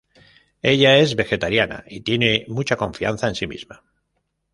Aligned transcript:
Ella 0.63 0.97
es 0.97 1.15
vegetariana 1.15 1.83
y 1.87 2.01
tiene 2.01 2.43
mucha 2.47 2.75
confianza 2.75 3.27
en 3.27 3.35
sí 3.35 3.45
misma. 3.45 3.83